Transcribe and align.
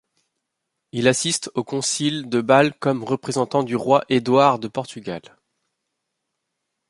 Il 0.93 1.07
assiste 1.07 1.51
au 1.53 1.63
concile 1.63 2.27
de 2.27 2.41
Bâle 2.41 2.73
comme 2.79 3.03
représentant 3.03 3.61
du 3.61 3.75
roi 3.75 4.03
Édouard 4.09 4.57
de 4.57 4.67
Portugal. 4.67 5.21